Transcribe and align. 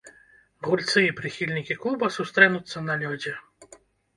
Гульцы 0.67 1.03
і 1.07 1.11
прыхільнікі 1.19 1.77
клуба 1.83 2.09
сустрэнуцца 2.17 2.85
на 2.89 2.97
лёдзе. 3.03 3.37